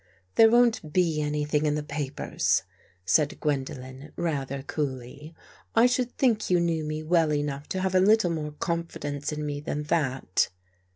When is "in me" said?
9.31-9.59